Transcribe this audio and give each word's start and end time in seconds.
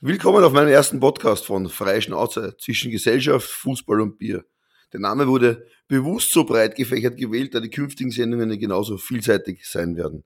Willkommen 0.00 0.44
auf 0.44 0.52
meinem 0.52 0.68
ersten 0.68 1.00
Podcast 1.00 1.44
von 1.44 1.68
Freie 1.68 2.00
Schnauze 2.00 2.56
zwischen 2.56 2.92
Gesellschaft, 2.92 3.50
Fußball 3.50 4.00
und 4.00 4.16
Bier. 4.16 4.44
Der 4.92 5.00
Name 5.00 5.26
wurde 5.26 5.66
bewusst 5.88 6.30
so 6.30 6.44
breit 6.44 6.76
gefächert 6.76 7.16
gewählt, 7.16 7.52
da 7.52 7.58
die 7.58 7.68
künftigen 7.68 8.12
Sendungen 8.12 8.56
genauso 8.60 8.96
vielseitig 8.96 9.68
sein 9.68 9.96
werden. 9.96 10.22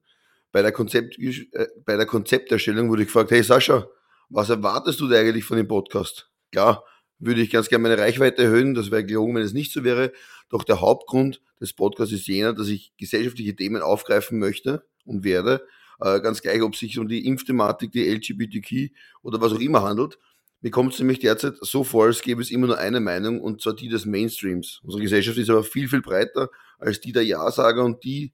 Bei 0.51 0.61
der, 0.61 0.73
Konzept, 0.73 1.17
äh, 1.17 1.67
bei 1.87 1.97
der 1.97 2.05
Konzepterstellung 2.05 2.91
wurde 2.91 3.01
ich 3.01 3.07
gefragt, 3.07 3.31
hey 3.31 3.41
Sascha, 3.41 3.87
was 4.29 4.51
erwartest 4.51 4.99
du 4.99 5.07
eigentlich 5.07 5.43
von 5.43 5.57
dem 5.57 5.67
Podcast? 5.67 6.29
Klar, 6.51 6.85
würde 7.17 7.41
ich 7.41 7.49
ganz 7.49 7.67
gerne 7.67 7.81
meine 7.81 7.97
Reichweite 7.97 8.43
erhöhen, 8.43 8.75
das 8.75 8.91
wäre 8.91 9.03
gelogen, 9.03 9.33
wenn 9.33 9.41
es 9.41 9.53
nicht 9.53 9.73
so 9.73 9.83
wäre. 9.83 10.13
Doch 10.49 10.63
der 10.65 10.81
Hauptgrund 10.81 11.41
des 11.59 11.73
Podcasts 11.73 12.13
ist 12.13 12.27
jener, 12.27 12.53
dass 12.53 12.67
ich 12.67 12.93
gesellschaftliche 12.99 13.55
Themen 13.55 13.81
aufgreifen 13.81 14.37
möchte 14.37 14.85
und 15.03 15.23
werde, 15.23 15.65
ganz 16.03 16.41
gleich, 16.41 16.61
ob 16.61 16.73
es 16.73 16.79
sich 16.79 16.99
um 16.99 17.07
die 17.07 17.25
Impfthematik, 17.25 17.91
die 17.91 18.09
LGBTQ 18.09 18.93
oder 19.21 19.39
was 19.39 19.53
auch 19.53 19.59
immer 19.59 19.83
handelt. 19.83 20.19
Mir 20.61 20.71
kommt 20.71 20.93
es 20.93 20.99
nämlich 20.99 21.19
derzeit 21.19 21.55
so 21.61 21.83
vor, 21.83 22.05
als 22.05 22.21
gäbe 22.21 22.41
es 22.41 22.51
immer 22.51 22.67
nur 22.67 22.77
eine 22.77 22.99
Meinung 22.99 23.41
und 23.41 23.61
zwar 23.61 23.73
die 23.73 23.89
des 23.89 24.05
Mainstreams. 24.05 24.79
Unsere 24.83 25.03
Gesellschaft 25.03 25.37
ist 25.37 25.49
aber 25.49 25.63
viel, 25.63 25.89
viel 25.89 26.01
breiter 26.01 26.49
als 26.79 27.01
die 27.01 27.11
der 27.11 27.25
Ja-Sager 27.25 27.83
und 27.83 28.03
die 28.03 28.33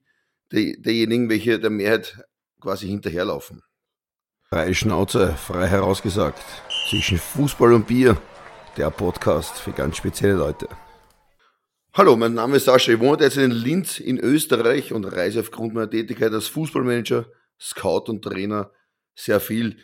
der, 0.52 0.76
derjenigen, 0.78 1.28
welche 1.28 1.58
der 1.58 1.70
Mehrheit 1.70 2.18
quasi 2.60 2.86
hinterherlaufen. 2.86 3.62
Freie 4.42 4.74
Schnauze, 4.74 5.34
frei 5.36 5.68
herausgesagt. 5.68 6.42
Zwischen 6.88 7.18
Fußball 7.18 7.72
und 7.72 7.86
Bier, 7.86 8.20
der 8.76 8.90
Podcast 8.90 9.58
für 9.58 9.72
ganz 9.72 9.96
spezielle 9.96 10.34
Leute. 10.34 10.68
Hallo, 11.94 12.16
mein 12.16 12.34
Name 12.34 12.56
ist 12.56 12.64
Sascha. 12.64 12.92
Ich 12.92 13.00
wohne 13.00 13.16
derzeit 13.16 13.44
in 13.44 13.50
Linz 13.50 13.98
in 13.98 14.18
Österreich 14.18 14.92
und 14.92 15.04
reise 15.04 15.40
aufgrund 15.40 15.74
meiner 15.74 15.90
Tätigkeit 15.90 16.32
als 16.32 16.46
Fußballmanager 16.48 17.26
Scout 17.60 18.04
und 18.08 18.22
Trainer 18.22 18.70
sehr 19.14 19.40
viel. 19.40 19.76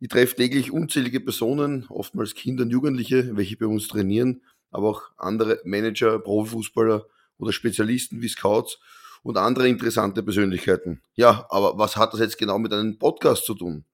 Ich 0.00 0.08
treffe 0.08 0.36
täglich 0.36 0.70
unzählige 0.70 1.20
Personen, 1.20 1.86
oftmals 1.88 2.34
Kinder 2.34 2.64
und 2.64 2.70
Jugendliche, 2.70 3.36
welche 3.36 3.56
bei 3.56 3.66
uns 3.66 3.88
trainieren, 3.88 4.42
aber 4.70 4.88
auch 4.88 5.02
andere 5.16 5.60
Manager, 5.64 6.18
Profifußballer 6.18 7.06
oder 7.38 7.52
Spezialisten 7.52 8.20
wie 8.22 8.28
Scouts 8.28 8.78
und 9.22 9.38
andere 9.38 9.68
interessante 9.68 10.22
Persönlichkeiten. 10.22 11.00
Ja, 11.14 11.46
aber 11.48 11.78
was 11.78 11.96
hat 11.96 12.12
das 12.12 12.20
jetzt 12.20 12.38
genau 12.38 12.58
mit 12.58 12.72
einem 12.72 12.98
Podcast 12.98 13.44
zu 13.46 13.54
tun? 13.54 13.84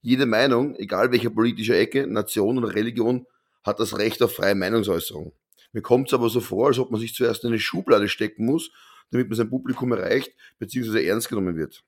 Jede 0.00 0.26
Meinung, 0.26 0.74
egal 0.76 1.12
welcher 1.12 1.30
politischer 1.30 1.76
Ecke, 1.76 2.06
Nation 2.06 2.58
oder 2.58 2.74
Religion, 2.74 3.26
hat 3.62 3.78
das 3.78 3.96
Recht 3.96 4.20
auf 4.22 4.34
freie 4.34 4.56
Meinungsäußerung. 4.56 5.32
Mir 5.72 5.82
kommt 5.82 6.08
es 6.08 6.14
aber 6.14 6.28
so 6.28 6.40
vor, 6.40 6.66
als 6.66 6.78
ob 6.78 6.90
man 6.90 7.00
sich 7.00 7.14
zuerst 7.14 7.44
in 7.44 7.50
eine 7.50 7.60
Schublade 7.60 8.08
stecken 8.08 8.44
muss, 8.44 8.72
damit 9.12 9.28
man 9.28 9.36
sein 9.36 9.48
Publikum 9.48 9.92
erreicht 9.92 10.32
bzw. 10.58 11.06
ernst 11.06 11.28
genommen 11.28 11.56
wird. 11.56 11.84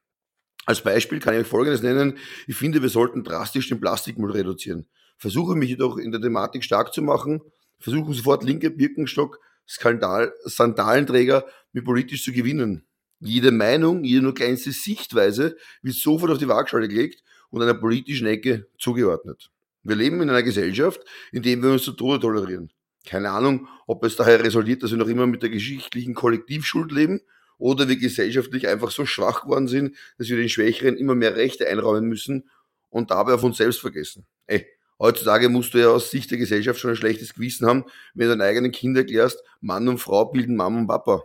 Als 0.67 0.83
Beispiel 0.83 1.21
kann 1.21 1.35
ich 1.35 1.41
euch 1.41 1.47
Folgendes 1.47 1.83
nennen. 1.83 2.19
Ich 2.47 2.57
finde, 2.57 2.81
wir 2.81 2.89
sollten 2.89 3.23
drastisch 3.23 3.69
den 3.69 3.81
Plastikmüll 3.81 4.33
reduzieren. 4.33 4.87
Versuche 5.19 5.55
mich 5.55 5.69
jedoch 5.69 5.99
in 5.99 6.11
der 6.11 6.21
Thematik 6.21 6.65
stark 6.65 6.93
zu 6.93 7.03
machen, 7.03 7.41
versuchen 7.79 8.13
sofort 8.15 8.45
linke 8.45 8.71
Birkenstock, 8.71 9.39
Skandal, 9.69 10.33
Sandalenträger 10.45 11.45
mit 11.73 11.85
politisch 11.85 12.25
zu 12.25 12.33
gewinnen. 12.33 12.87
Jede 13.21 13.53
Meinung, 13.53 14.05
jede 14.05 14.23
nur 14.23 14.35
kleinste 14.35 14.73
Sichtweise 14.73 15.57
wird 15.83 15.97
sofort 15.97 16.33
auf 16.33 16.39
die 16.39 16.49
Waagschale 16.49 16.89
gelegt 16.89 17.23
und 17.51 17.63
einer 17.63 17.75
politischen 17.75 18.27
Ecke 18.27 18.67
zugeordnet. 18.79 19.51
Wir 19.83 19.97
leben 19.97 20.21
in 20.21 20.31
einer 20.31 20.43
Gesellschaft, 20.43 21.01
in 21.31 21.43
der 21.43 21.63
wir 21.63 21.71
uns 21.71 21.85
zu 21.85 21.93
Tode 21.93 22.21
tolerieren. 22.21 22.71
Keine 23.07 23.31
Ahnung, 23.31 23.69
ob 23.87 24.03
es 24.05 24.17
daher 24.17 24.43
resultiert, 24.43 24.83
dass 24.83 24.91
wir 24.91 24.99
noch 24.99 25.09
immer 25.09 25.27
mit 25.27 25.43
der 25.43 25.51
geschichtlichen 25.51 26.15
Kollektivschuld 26.15 26.91
leben 26.91 27.21
oder 27.59 27.89
wir 27.89 27.97
gesellschaftlich 27.97 28.69
einfach 28.69 28.91
so 28.91 29.07
schwach 29.07 29.43
geworden 29.43 29.69
sind, 29.69 29.97
dass 30.19 30.29
wir 30.29 30.37
den 30.37 30.49
Schwächeren 30.49 30.97
immer 30.97 31.15
mehr 31.15 31.37
Rechte 31.37 31.67
einräumen 31.69 32.09
müssen 32.09 32.49
und 32.91 33.11
dabei 33.11 33.35
auf 33.35 33.43
uns 33.43 33.57
selbst 33.57 33.81
vergessen. 33.81 34.27
Ey, 34.47 34.67
heutzutage 34.99 35.49
musst 35.49 35.75
du 35.75 35.79
ja 35.79 35.89
aus 35.89 36.11
Sicht 36.11 36.31
der 36.31 36.39
Gesellschaft 36.39 36.81
schon 36.81 36.91
ein 36.91 36.97
schlechtes 36.97 37.35
Gewissen 37.35 37.67
haben, 37.67 37.85
wenn 38.15 38.29
du 38.29 38.37
deinen 38.37 38.49
eigenen 38.49 38.73
Kind 38.73 38.97
erklärst, 38.97 39.43
Mann 39.61 39.89
und 39.89 39.99
Frau 39.99 40.27
bilden 40.27 40.57
Mama 40.57 40.79
und 40.79 40.87
Papa. 40.87 41.23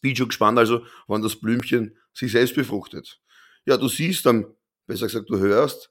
Bin 0.00 0.14
schon 0.14 0.28
gespannt 0.28 0.58
also, 0.58 0.84
wann 1.06 1.22
das 1.22 1.36
Blümchen 1.36 1.96
sich 2.12 2.32
selbst 2.32 2.54
befruchtet. 2.54 3.20
Ja, 3.66 3.76
du 3.76 3.88
siehst 3.88 4.26
dann, 4.26 4.46
besser 4.86 5.06
gesagt, 5.06 5.30
du 5.30 5.38
hörst, 5.38 5.90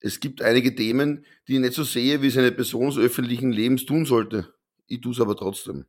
es 0.00 0.18
gibt 0.18 0.40
einige 0.40 0.74
Themen, 0.74 1.26
die 1.46 1.54
ich 1.54 1.60
nicht 1.60 1.74
so 1.74 1.84
sehe, 1.84 2.22
wie 2.22 2.28
es 2.28 2.38
eine 2.38 2.52
Person 2.52 2.88
des 2.88 2.98
öffentlichen 2.98 3.52
Lebens 3.52 3.84
tun 3.84 4.06
sollte. 4.06 4.54
Ich 4.86 5.02
tue 5.02 5.12
es 5.12 5.20
aber 5.20 5.36
trotzdem. 5.36 5.84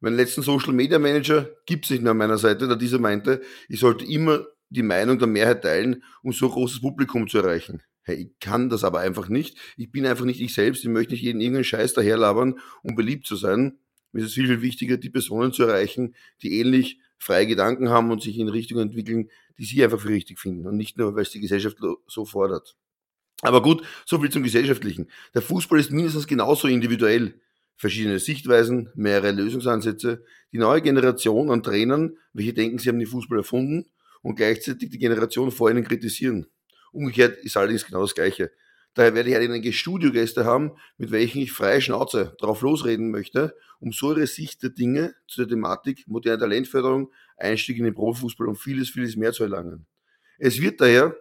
Mein 0.00 0.14
letzten 0.14 0.42
Social 0.42 0.72
Media 0.72 0.98
Manager 0.98 1.48
gibt 1.66 1.86
es 1.86 1.90
nicht 1.90 2.02
mehr 2.02 2.10
an 2.12 2.18
meiner 2.18 2.38
Seite, 2.38 2.68
da 2.68 2.74
dieser 2.74 2.98
meinte, 2.98 3.40
ich 3.68 3.80
sollte 3.80 4.04
immer 4.04 4.46
die 4.68 4.82
Meinung 4.82 5.18
der 5.18 5.28
Mehrheit 5.28 5.62
teilen, 5.62 6.02
um 6.22 6.32
so 6.32 6.46
ein 6.46 6.52
großes 6.52 6.80
Publikum 6.80 7.28
zu 7.28 7.38
erreichen. 7.38 7.82
Hey, 8.02 8.16
ich 8.16 8.38
kann 8.38 8.68
das 8.68 8.84
aber 8.84 9.00
einfach 9.00 9.28
nicht. 9.28 9.58
Ich 9.76 9.90
bin 9.90 10.06
einfach 10.06 10.24
nicht 10.24 10.40
ich 10.40 10.54
selbst. 10.54 10.84
Ich 10.84 10.90
möchte 10.90 11.12
nicht 11.12 11.22
jeden 11.22 11.40
irgendeinen 11.40 11.64
Scheiß 11.64 11.94
daherlabern, 11.94 12.60
um 12.82 12.94
beliebt 12.94 13.26
zu 13.26 13.36
sein. 13.36 13.78
Mir 14.12 14.20
ist 14.20 14.28
es 14.28 14.34
viel, 14.34 14.46
viel 14.46 14.62
wichtiger, 14.62 14.96
die 14.96 15.10
Personen 15.10 15.52
zu 15.52 15.64
erreichen, 15.64 16.14
die 16.42 16.60
ähnlich 16.60 17.00
freie 17.18 17.46
Gedanken 17.46 17.88
haben 17.88 18.10
und 18.10 18.22
sich 18.22 18.38
in 18.38 18.48
Richtungen 18.48 18.88
entwickeln, 18.88 19.30
die 19.58 19.64
sie 19.64 19.82
einfach 19.82 20.00
für 20.00 20.10
richtig 20.10 20.38
finden 20.38 20.66
und 20.66 20.76
nicht 20.76 20.98
nur, 20.98 21.14
weil 21.14 21.22
es 21.22 21.30
die 21.30 21.40
Gesellschaft 21.40 21.78
so 22.06 22.24
fordert. 22.24 22.76
Aber 23.42 23.62
gut, 23.62 23.84
so 24.06 24.20
viel 24.20 24.30
zum 24.30 24.42
Gesellschaftlichen. 24.42 25.10
Der 25.34 25.42
Fußball 25.42 25.78
ist 25.80 25.90
mindestens 25.90 26.26
genauso 26.26 26.68
individuell 26.68 27.40
verschiedene 27.76 28.18
Sichtweisen, 28.18 28.90
mehrere 28.94 29.32
Lösungsansätze, 29.32 30.24
die 30.52 30.58
neue 30.58 30.82
Generation 30.82 31.50
an 31.50 31.62
Trainern, 31.62 32.16
welche 32.32 32.54
denken, 32.54 32.78
sie 32.78 32.88
haben 32.88 32.98
den 32.98 33.08
Fußball 33.08 33.38
erfunden 33.38 33.86
und 34.22 34.36
gleichzeitig 34.36 34.90
die 34.90 34.98
Generation 34.98 35.50
vor 35.50 35.70
ihnen 35.70 35.84
kritisieren. 35.84 36.46
Umgekehrt 36.92 37.38
ist 37.44 37.56
allerdings 37.56 37.84
genau 37.84 38.02
das 38.02 38.14
Gleiche. 38.14 38.50
Daher 38.94 39.14
werde 39.14 39.28
ich 39.28 39.36
einige 39.36 39.74
Studiogäste 39.74 40.46
haben, 40.46 40.72
mit 40.96 41.10
welchen 41.10 41.42
ich 41.42 41.52
freie 41.52 41.82
Schnauze 41.82 42.34
drauf 42.38 42.62
losreden 42.62 43.10
möchte, 43.10 43.54
um 43.78 43.92
so 43.92 44.12
ihre 44.12 44.26
Sicht 44.26 44.62
der 44.62 44.70
Dinge 44.70 45.14
zu 45.28 45.42
der 45.42 45.48
Thematik 45.48 46.08
moderne 46.08 46.38
Talentförderung, 46.38 47.12
Einstieg 47.36 47.76
in 47.76 47.84
den 47.84 47.94
Profifußball 47.94 48.48
und 48.48 48.56
vieles, 48.56 48.88
vieles 48.88 49.16
mehr 49.16 49.32
zu 49.32 49.42
erlangen. 49.42 49.86
Es 50.38 50.62
wird 50.62 50.80
daher 50.80 51.14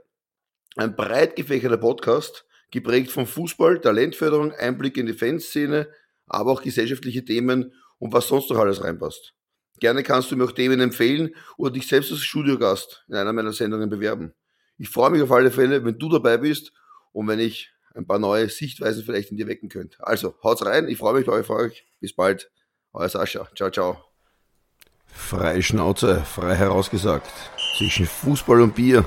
ein 0.78 0.96
breit 0.96 1.36
gefächerter 1.36 1.78
Podcast, 1.78 2.46
geprägt 2.72 3.12
vom 3.12 3.28
Fußball, 3.28 3.82
Talentförderung, 3.82 4.54
Einblick 4.54 4.96
in 4.96 5.06
die 5.06 5.14
Fanszene, 5.14 5.90
aber 6.28 6.52
auch 6.52 6.62
gesellschaftliche 6.62 7.24
Themen 7.24 7.74
und 8.00 8.14
was 8.14 8.28
sonst 8.28 8.50
noch 8.50 8.58
alles 8.58 8.84
reinpasst. 8.84 9.34
Gerne 9.80 10.04
kannst 10.04 10.32
du 10.32 10.38
mir 10.38 10.46
auch 10.46 10.52
Themen 10.52 10.80
empfehlen 10.80 11.36
oder 11.58 11.72
dich 11.72 11.88
selbst 11.88 12.12
als 12.12 12.22
Studiogast 12.22 13.04
in 13.08 13.16
einer 13.16 13.34
meiner 13.34 13.52
Sendungen 13.52 13.90
bewerben. 13.90 14.34
Ich 14.78 14.90
freue 14.90 15.12
mich 15.12 15.22
auf 15.22 15.32
alle 15.32 15.52
Fälle, 15.52 15.84
wenn 15.84 15.98
du 15.98 16.10
dabei 16.10 16.38
bist 16.38 16.72
und 17.12 17.28
wenn 17.28 17.40
ich 17.40 17.72
ein 17.94 18.06
paar 18.06 18.20
neue 18.20 18.50
Sichtweisen 18.50 19.04
vielleicht 19.04 19.32
in 19.32 19.38
dir 19.38 19.48
wecken 19.48 19.70
könnte. 19.70 19.98
Also, 20.06 20.36
haut's 20.44 20.66
rein, 20.66 20.88
ich 20.88 20.98
freue 20.98 21.20
mich 21.20 21.28
auf 21.28 21.50
euch. 21.50 21.86
Bis 22.00 22.14
bald. 22.14 22.52
Euer 22.94 23.10
Sascha. 23.10 23.48
Ciao, 23.56 23.70
ciao. 23.70 23.98
Freie 25.08 25.62
Schnauze, 25.62 26.22
frei 26.22 26.56
herausgesagt. 26.56 27.32
Zwischen 27.78 28.06
Fußball 28.06 28.62
und 28.62 28.76
Bier, 28.76 29.06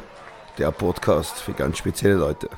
der 0.56 0.72
Podcast 0.72 1.38
für 1.38 1.52
ganz 1.52 1.78
spezielle 1.78 2.16
Leute. 2.16 2.48